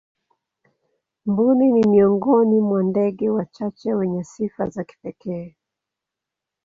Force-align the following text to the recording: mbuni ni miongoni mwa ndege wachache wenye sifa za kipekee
mbuni 1.25 1.71
ni 1.71 1.87
miongoni 1.87 2.61
mwa 2.61 2.83
ndege 2.83 3.29
wachache 3.29 3.93
wenye 3.93 4.23
sifa 4.23 4.69
za 4.69 4.83
kipekee 4.83 5.55